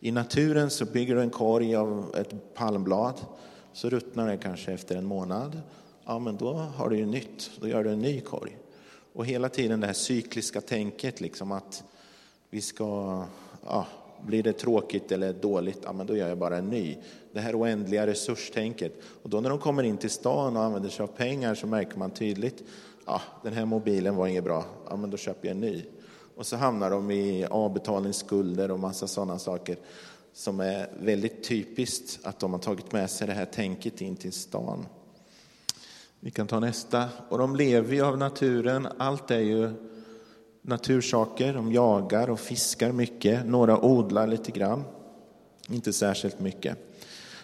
[0.00, 3.14] I naturen så bygger du en korg av ett palmblad,
[3.72, 5.60] så ruttnar det kanske efter en månad.
[6.04, 8.56] Ja, men då har du ju nytt, då gör du en ny korg.
[9.12, 11.84] Och hela tiden det här cykliska tänket, liksom att
[12.50, 13.24] vi ska,
[13.66, 13.86] ja,
[14.26, 16.98] blir det tråkigt eller dåligt, ja, men då gör jag bara en ny.
[17.32, 18.92] Det här oändliga resurstänket.
[19.22, 21.98] Och då när de kommer in till stan och använder sig av pengar så märker
[21.98, 22.62] man tydligt,
[23.06, 25.84] ja, den här mobilen var inget bra, ja, men då köper jag en ny.
[26.36, 29.76] Och så hamnar de i avbetalningsskulder och massa sådana saker
[30.32, 34.32] som är väldigt typiskt att de har tagit med sig det här tänket in till
[34.32, 34.86] stan.
[36.20, 37.08] Vi kan ta nästa.
[37.28, 38.88] Och de lever ju av naturen.
[38.98, 39.70] Allt är ju
[40.62, 41.54] natursaker.
[41.54, 43.46] De jagar och fiskar mycket.
[43.46, 44.84] Några odlar lite grann.
[45.68, 46.78] Inte särskilt mycket.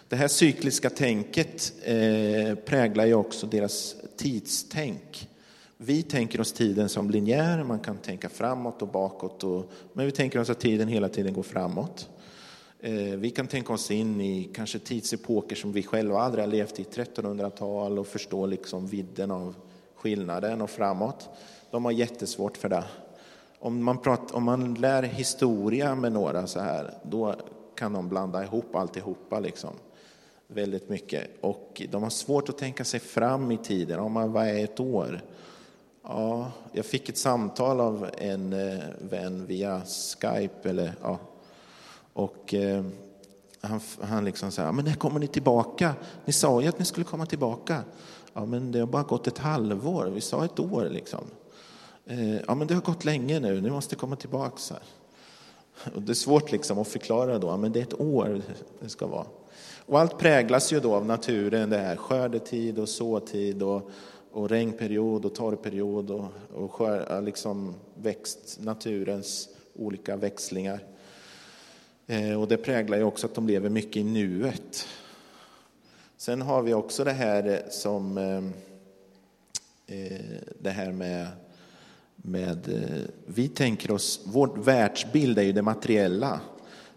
[0.07, 5.29] Det här cykliska tänket eh, präglar ju också deras tidstänk.
[5.77, 10.11] Vi tänker oss tiden som linjär, man kan tänka framåt och bakåt, och, men vi
[10.11, 12.09] tänker oss att tiden hela tiden går framåt.
[12.79, 16.79] Eh, vi kan tänka oss in i kanske tidsepoker som vi själva aldrig har levt
[16.79, 19.55] i, 1300-tal, och förstå liksom vidden av
[19.95, 21.29] skillnaden och framåt.
[21.71, 22.83] De har jättesvårt för det
[23.59, 27.35] om man, pratar, om man lär historia med några så här, då
[27.75, 29.73] kan de blanda ihop alltihopa liksom.
[30.47, 31.27] Väldigt mycket.
[31.41, 33.99] Och de har svårt att tänka sig fram i tiden.
[33.99, 35.21] Om man, vad är ett år?
[36.03, 40.69] Ja, jag fick ett samtal av en eh, vän via Skype.
[40.69, 41.17] Eller, ja.
[42.13, 42.85] Och, eh,
[43.61, 45.93] han, han liksom sa, men när kommer ni tillbaka?
[46.25, 47.83] Ni sa ju att ni skulle komma tillbaka.
[48.33, 50.05] Ja, men det har bara gått ett halvår.
[50.05, 51.25] Vi sa ett år liksom.
[52.09, 53.61] Eh, ja, men det har gått länge nu.
[53.61, 54.57] Ni måste komma tillbaka.
[54.57, 54.83] Så här.
[55.95, 58.41] Och det är svårt liksom att förklara då, men det är ett år
[58.79, 59.25] det ska vara.
[59.85, 63.89] Och allt präglas ju då av naturen, det är skördetid och såtid och,
[64.31, 70.83] och regnperiod och torrperiod och, och skör, liksom växt, naturens olika växlingar.
[72.07, 74.87] Eh, och det präglar ju också att de lever mycket i nuet.
[76.17, 78.43] Sen har vi också det här som eh,
[79.97, 80.21] eh
[80.59, 81.27] det här med
[82.21, 86.39] med, eh, vi tänker oss, vår världsbild är ju det materiella.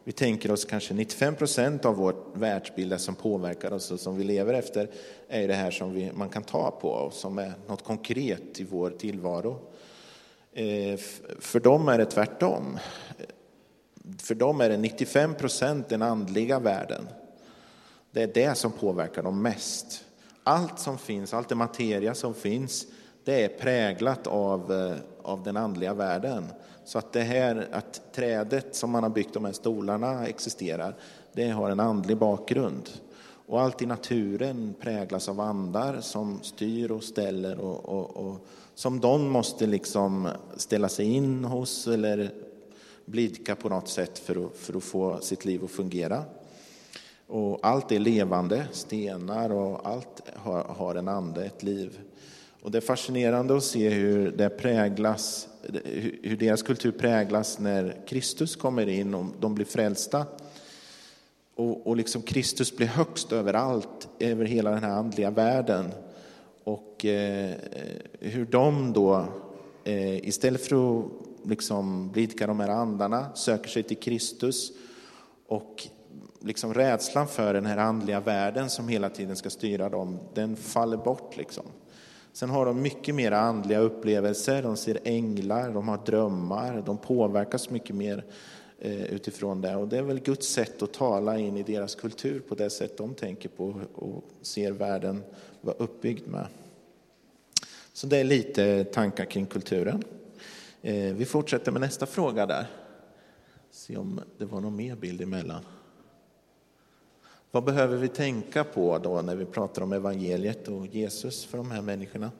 [0.04, 4.24] Vi tänker oss kanske 95 procent av vår världsbild som påverkar oss och som vi
[4.24, 4.90] lever efter
[5.28, 8.64] är det här som vi, man kan ta på och som är något konkret i
[8.64, 9.58] vår tillvaro.
[10.52, 10.98] Eh,
[11.38, 12.78] för dem är det tvärtom.
[14.18, 17.08] För dem är det 95 procent den andliga världen.
[18.10, 20.04] Det är det som påverkar dem mest.
[20.42, 22.86] Allt som finns, allt det materia som finns,
[23.24, 26.44] det är präglat av, eh, av den andliga världen.
[26.84, 30.94] Så att det här, att trädet som man har byggt de här stolarna existerar,
[31.32, 32.90] det har en andlig bakgrund.
[33.46, 39.00] Och allt i naturen präglas av andar som styr och ställer och, och, och som
[39.00, 42.30] de måste liksom ställa sig in hos eller
[43.04, 46.24] blidka på något sätt för att, för att få sitt liv att fungera.
[47.26, 52.00] Och allt är levande, stenar och allt har, har en ande, ett liv.
[52.62, 55.48] Och det är fascinerande att se hur, det präglas,
[56.22, 60.26] hur deras kultur präglas när Kristus kommer in och de blir frälsta.
[61.54, 65.92] Och, och liksom Kristus blir högst överallt, över hela den här andliga världen.
[66.64, 67.54] Och eh,
[68.20, 69.26] hur de då,
[69.84, 71.06] eh, istället för att
[71.44, 74.72] liksom blidka de här andarna, söker sig till Kristus
[75.46, 75.88] och
[76.40, 80.96] liksom rädslan för den här andliga världen som hela tiden ska styra dem, den faller
[80.96, 81.36] bort.
[81.36, 81.64] Liksom.
[82.32, 87.70] Sen har de mycket mer andliga upplevelser, de ser änglar, de har drömmar, de påverkas
[87.70, 88.24] mycket mer
[88.78, 89.76] eh, utifrån det.
[89.76, 92.96] Och det är väl Guds sätt att tala in i deras kultur på det sätt
[92.96, 95.22] de tänker på och ser världen
[95.60, 96.46] vara uppbyggd med.
[97.92, 100.04] Så det är lite tankar kring kulturen.
[100.82, 102.66] Eh, vi fortsätter med nästa fråga där.
[103.70, 105.64] Se om det var någon mer bild emellan.
[107.54, 111.70] Vad behöver vi tänka på då när vi pratar om evangeliet och Jesus för de
[111.70, 112.30] här människorna?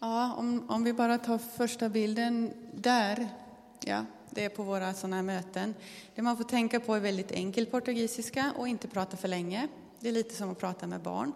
[0.00, 3.28] Ja, om, om vi bara tar första bilden där,
[3.84, 5.74] ja, det är på våra sådana här möten.
[6.14, 9.68] Det man får tänka på är väldigt enkel portugisiska och inte prata för länge.
[10.00, 11.32] Det är lite som att prata med barn.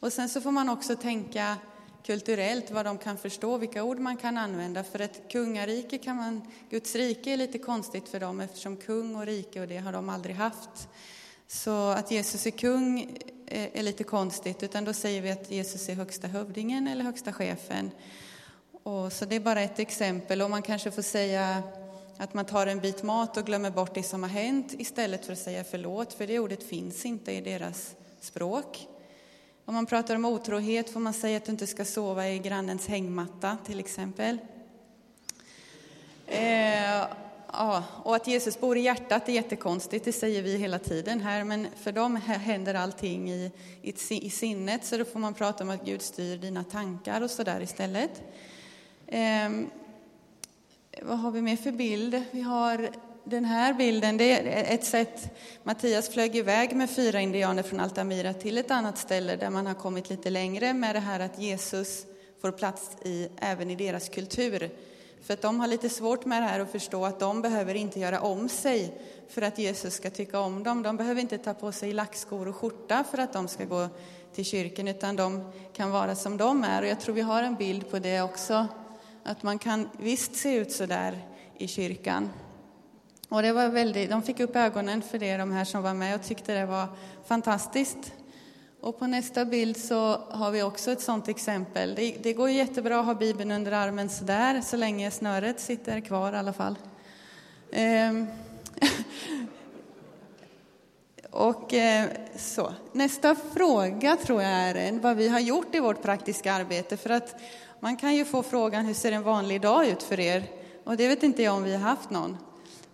[0.00, 1.56] Och sen så får man också tänka
[2.02, 4.84] kulturellt vad de kan förstå, vilka ord man kan använda.
[4.84, 9.26] För ett kungarike kan man, Guds rike är lite konstigt för dem eftersom kung och
[9.26, 10.88] rike och det har de aldrig haft.
[11.52, 13.00] Så att Jesus är kung
[13.46, 17.32] eh, är lite konstigt, utan då säger vi att Jesus är högsta hövdingen eller högsta
[17.32, 17.90] chefen.
[18.82, 20.42] Och så det är bara ett exempel.
[20.42, 21.62] Och man kanske får säga
[22.18, 25.32] att man tar en bit mat och glömmer bort det som har hänt istället för
[25.32, 28.86] att säga förlåt, för det ordet finns inte i deras språk.
[29.64, 32.86] Om man pratar om otrohet får man säga att du inte ska sova i grannens
[32.86, 34.38] hängmatta, till exempel.
[36.26, 37.06] Eh,
[37.54, 41.44] Ja, och att Jesus bor i hjärtat är jättekonstigt, det säger vi hela tiden här,
[41.44, 43.50] men för dem händer allting i,
[43.82, 47.30] i, i sinnet, så då får man prata om att Gud styr dina tankar och
[47.30, 48.22] så där istället.
[49.06, 49.70] Ehm,
[51.02, 52.22] vad har vi mer för bild?
[52.30, 52.90] Vi har
[53.24, 58.34] den här bilden, det är ett sätt, Mattias flög iväg med fyra indianer från Altamira
[58.34, 62.06] till ett annat ställe där man har kommit lite längre med det här att Jesus
[62.40, 64.70] får plats i, även i deras kultur.
[65.22, 68.00] För att de har lite svårt med det här att förstå att de behöver inte
[68.00, 70.82] göra om sig för att Jesus ska tycka om dem.
[70.82, 73.88] De behöver inte ta på sig lackskor och skjorta för att de ska gå
[74.34, 76.82] till kyrkan, utan de kan vara som de är.
[76.82, 78.66] Och jag tror vi har en bild på det också,
[79.24, 81.26] att man kan visst se ut så där
[81.58, 82.30] i kyrkan.
[83.28, 86.14] Och det var väldigt, de fick upp ögonen för det, de här som var med,
[86.14, 86.86] och tyckte det var
[87.26, 88.12] fantastiskt.
[88.82, 91.94] Och på nästa bild så har vi också ett sådant exempel.
[91.94, 96.32] Det, det går jättebra att ha Bibeln under armen sådär, så länge snöret sitter kvar
[96.32, 96.78] i alla fall.
[97.72, 98.26] Ehm.
[101.30, 102.72] Och eh, så.
[102.92, 106.96] Nästa fråga tror jag är vad vi har gjort i vårt praktiska arbete.
[106.96, 107.40] För att
[107.80, 110.44] man kan ju få frågan, hur ser en vanlig dag ut för er?
[110.84, 112.36] Och det vet inte jag om vi har haft någon.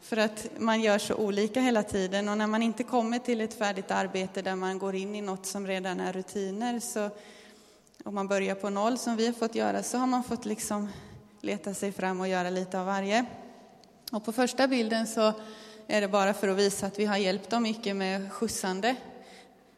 [0.01, 3.55] För att man gör så olika hela tiden och när man inte kommer till ett
[3.55, 7.11] färdigt arbete där man går in i något som redan är rutiner så
[8.05, 10.89] om man börjar på noll som vi har fått göra så har man fått liksom
[11.41, 13.25] leta sig fram och göra lite av varje.
[14.13, 15.33] Och på första bilden så
[15.87, 18.97] är det bara för att visa att vi har hjälpt dem mycket med skjutsande.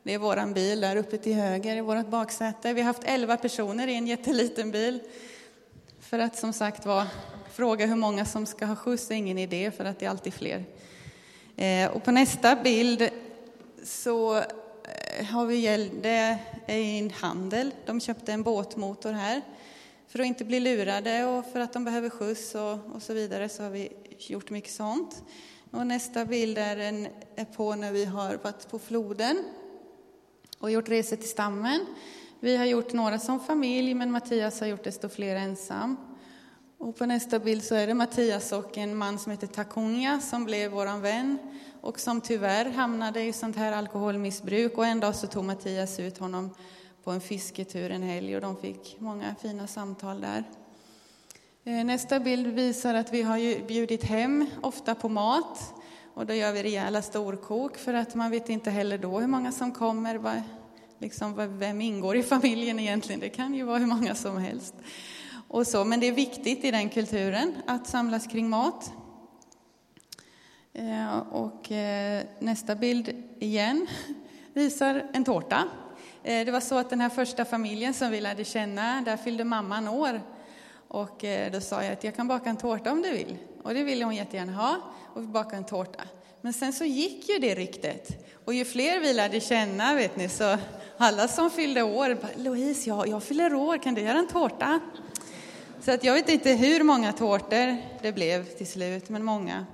[0.02, 2.72] Det är våran bil där uppe till höger i vårt baksäte.
[2.72, 5.00] Vi har haft 11 personer i en jätteliten bil.
[6.00, 7.06] För att som sagt var,
[7.60, 10.34] fråga hur många som ska ha skjuts är ingen idé för att det är alltid
[10.34, 10.64] fler.
[11.56, 13.10] Eh, och på nästa bild
[13.84, 17.74] så eh, har vi det en handel.
[17.86, 19.42] De köpte en båtmotor här.
[20.08, 23.48] För att inte bli lurade och för att de behöver skjuts och, och så vidare
[23.48, 25.22] så har vi gjort mycket sånt.
[25.70, 27.06] Och nästa bild är, en,
[27.36, 29.44] är på när vi har varit på floden
[30.58, 31.86] och gjort resor till stammen.
[32.40, 36.09] Vi har gjort några som familj, men Mattias har gjort desto fler ensam.
[36.80, 40.44] Och på nästa bild så är det Mattias och en man som heter Takunga som
[40.44, 41.38] blev vår vän
[41.80, 44.78] och som tyvärr hamnade i sånt här alkoholmissbruk.
[44.78, 46.50] Och en dag så tog Mattias ut honom
[47.04, 50.44] på en fisketur en helg och de fick många fina samtal där.
[51.64, 55.74] Eh, nästa bild visar att vi har bjudit hem, ofta på mat.
[56.14, 59.52] Och då gör vi rejäla storkok för att man vet inte heller då hur många
[59.52, 60.42] som kommer.
[60.98, 63.20] Liksom, vem ingår i familjen egentligen?
[63.20, 64.74] Det kan ju vara hur många som helst.
[65.52, 68.92] Och så, men det är viktigt i den kulturen att samlas kring mat.
[70.72, 73.86] Eh, och eh, nästa bild igen
[74.54, 75.68] visar en tårta.
[76.22, 79.44] Eh, det var så att den här första familjen som vi lärde känna, där fyllde
[79.44, 80.22] mamman år.
[80.88, 83.36] Och då sa jag att jag kan baka en tårta om du vill.
[83.62, 84.76] Och det ville hon jättegärna ha.
[85.14, 86.02] Och vi bakade en tårta.
[86.40, 88.26] Men sen så gick ju det ryktet.
[88.44, 90.58] Och ju fler vi lärde känna, vet ni, så
[90.96, 94.80] alla som fyllde år, Louise, jag, jag fyller år, kan du göra en tårta?
[95.82, 99.66] Så att jag vet inte hur många tårtor det blev till slut, men många.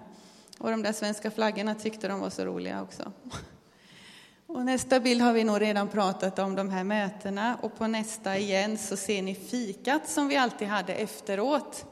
[0.59, 3.13] Och de där svenska flaggorna tyckte de var så roliga också.
[4.47, 7.59] Och nästa bild har vi nog redan pratat om, de här mötena.
[7.63, 11.85] Och på nästa igen så ser ni fikat som vi alltid hade efteråt.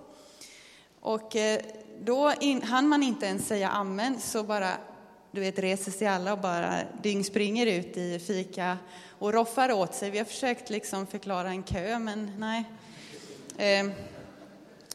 [1.01, 1.61] Och eh,
[2.05, 4.71] då då hann man inte ens säga amen, så bara
[5.31, 8.79] du vet, reser sig alla och bara dyngspringer ut i fika
[9.19, 10.11] och roffar åt sig.
[10.11, 12.65] Vi har försökt liksom förklara en kö, men nej.
[13.59, 13.91] Ehm,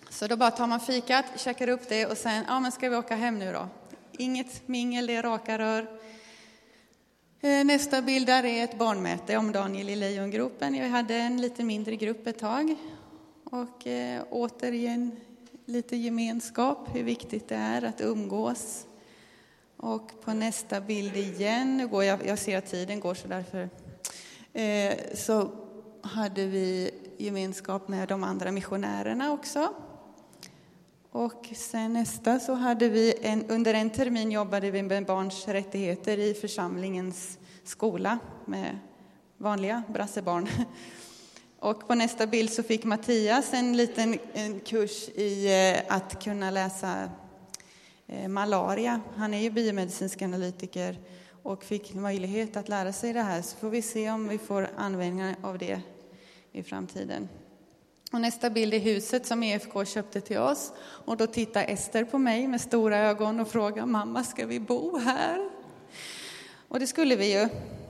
[0.10, 2.95] så då bara tar man fikat, käkar upp det och sen, ja men ska vi
[2.95, 3.68] åka hem nu då?
[4.18, 5.88] Inget mingel, det är raka rör.
[7.41, 10.74] Ehm, nästa bild där är ett barnmöte om Daniel i Lejongropen.
[10.74, 12.76] Vi hade en lite mindre grupp ett tag.
[13.43, 15.12] Och eh, återigen
[15.66, 18.86] lite gemenskap, hur viktigt det är att umgås.
[19.78, 23.70] Och på nästa bild igen, nu går jag, jag ser att tiden går så därför,
[24.53, 25.51] eh, så
[26.01, 29.74] hade vi gemenskap med de andra missionärerna också.
[31.12, 36.18] Och sen nästa så hade vi en, under en termin jobbade vi med barns rättigheter
[36.18, 38.80] i församlingens skola med
[39.38, 40.50] vanliga brassebarn.
[41.60, 46.52] Och på nästa bild så fick Mattias en liten en kurs i eh, att kunna
[46.52, 47.10] läsa
[48.08, 49.02] eh, malaria.
[49.16, 51.00] Han är ju biomedicinsk analytiker
[51.44, 53.42] och fick möjlighet att lära sig det här.
[53.42, 55.82] Så får vi se om vi får användning av det
[56.60, 57.30] i framtiden.
[58.12, 60.74] Och nästa bild är huset som EFK köpte till oss.
[60.80, 64.97] Och då tittar Ester på mig med stora ögon och frågar mamma, ska vi bo
[64.97, 65.49] här?
[66.68, 67.49] Och det skulle vi ju.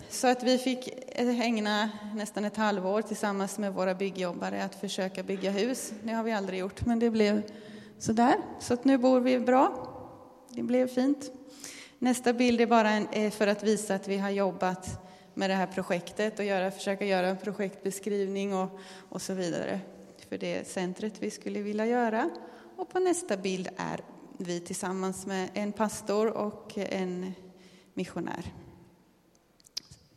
[0.09, 5.51] Så att vi fick ägna nästan ett halvår tillsammans med våra byggjobbare att försöka bygga
[5.51, 5.91] hus.
[6.03, 7.41] Det har vi aldrig gjort, men det blev
[7.99, 8.36] sådär.
[8.59, 9.88] Så att nu bor vi bra.
[10.49, 11.32] Det blev fint.
[11.99, 15.09] Nästa bild är bara en, eh, för att visa att vi har jobbat
[15.40, 18.80] med det här projektet och göra, försöka göra en projektbeskrivning och,
[19.10, 19.80] och så vidare
[20.30, 22.30] för det centret vi skulle vilja göra.
[22.76, 24.02] Och på nästa bild är
[24.38, 27.34] vi tillsammans med en pastor och en
[27.94, 28.54] missionär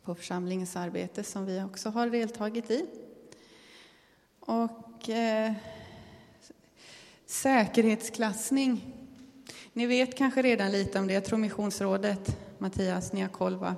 [0.04, 2.86] på församlingens arbete som vi också har deltagit i.
[4.40, 5.52] Och eh,
[7.26, 8.94] säkerhetsklassning.
[9.72, 11.14] Ni vet kanske redan lite om det.
[11.14, 13.76] Jag tror Missionsrådet, Mattias, ni har koll va?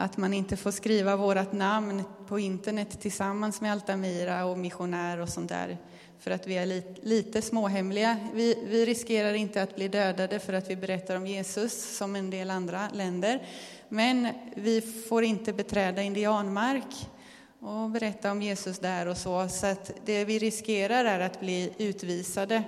[0.00, 5.28] Att man inte får skriva vårt namn på internet tillsammans med Altamira och missionär och
[5.28, 5.78] sånt där.
[6.18, 8.16] För att vi är lite, lite småhemliga.
[8.34, 12.30] Vi, vi riskerar inte att bli dödade för att vi berättar om Jesus som en
[12.30, 13.46] del andra länder.
[13.88, 17.08] Men vi får inte beträda indianmark
[17.60, 19.48] och berätta om Jesus där och så.
[19.48, 22.62] Så att det vi riskerar är att bli utvisade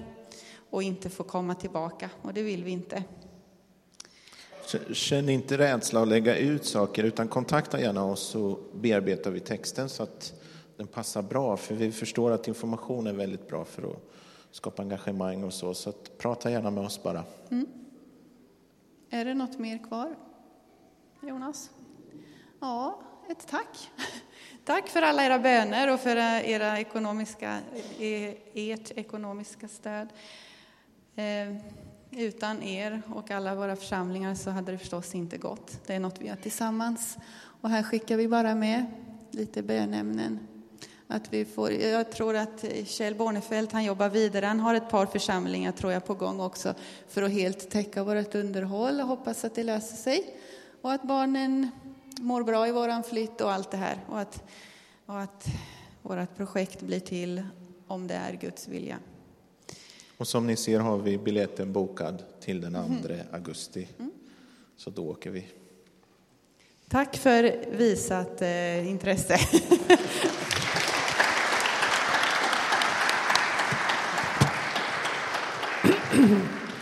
[0.70, 2.10] och inte få komma tillbaka.
[2.22, 3.02] Och det vill vi inte.
[4.92, 9.88] Känn inte rädsla att lägga ut saker, utan kontakta gärna oss så bearbetar vi texten
[9.88, 10.32] så att
[10.76, 11.56] den passar bra.
[11.56, 14.02] För vi förstår att information är väldigt bra för att
[14.50, 15.74] skapa engagemang och så.
[15.74, 17.24] Så att prata gärna med oss bara.
[17.50, 17.66] Mm.
[19.10, 20.16] Är det något mer kvar?
[21.22, 21.70] Jonas?
[22.60, 23.90] Ja, ett tack.
[24.64, 27.58] Tack för alla era böner och för era ekonomiska,
[27.98, 30.08] eh, ert ekonomiska stöd.
[31.16, 31.56] Eh,
[32.12, 35.80] utan er och alla våra församlingar så hade det förstås inte gått.
[35.86, 37.16] Det är något vi gör tillsammans.
[37.60, 38.86] Och här skickar vi bara med
[39.30, 40.38] lite bönämnen.
[41.06, 44.46] Att vi får, jag tror att Kjell Bornefelt han jobbar vidare.
[44.46, 46.74] Han har ett par församlingar tror jag på gång också
[47.08, 50.36] för att helt täcka vårt underhåll och hoppas att det löser sig.
[50.82, 51.70] Och att barnen
[52.20, 53.96] mår bra i våran flytt och allt det här.
[54.08, 54.44] Och att,
[55.06, 55.48] och att
[56.02, 57.42] vårt projekt blir till
[57.86, 58.98] om det är Guds vilja.
[60.20, 63.88] Och som ni ser har vi biljetten bokad till den 2 augusti.
[64.76, 65.46] Så då åker vi.
[66.88, 69.38] Tack för visat eh, intresse.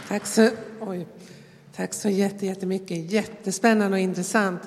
[0.08, 1.06] Tack så, oj,
[1.76, 3.12] tack så jättemycket.
[3.12, 4.62] Jättespännande och intressant.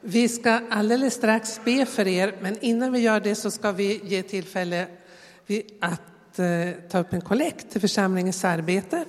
[0.00, 4.00] Vi ska alldeles strax be för er, men innan vi gör det så ska vi
[4.04, 4.86] ge tillfälle
[5.80, 9.04] att att eh, ta upp en kollekt till församlingens arbete.